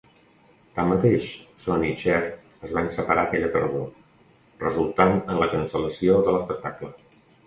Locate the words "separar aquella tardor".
2.95-3.83